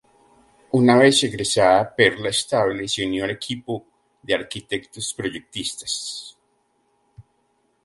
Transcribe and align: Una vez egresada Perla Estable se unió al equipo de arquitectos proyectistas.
Una 0.77 0.95
vez 0.99 1.23
egresada 1.27 1.95
Perla 1.95 2.29
Estable 2.29 2.87
se 2.87 3.05
unió 3.05 3.23
al 3.25 3.29
equipo 3.29 3.85
de 4.23 4.33
arquitectos 4.33 5.13
proyectistas. 5.13 6.35